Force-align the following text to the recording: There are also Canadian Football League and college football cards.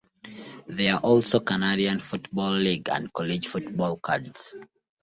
There 0.65 0.95
are 0.95 0.99
also 0.99 1.41
Canadian 1.41 1.99
Football 1.99 2.53
League 2.53 2.89
and 2.89 3.13
college 3.13 3.45
football 3.47 3.97
cards. 3.97 4.55